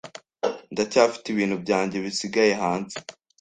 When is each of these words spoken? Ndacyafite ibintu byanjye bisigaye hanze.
Ndacyafite 0.71 1.25
ibintu 1.29 1.55
byanjye 1.63 1.97
bisigaye 2.05 2.53
hanze. 2.61 2.95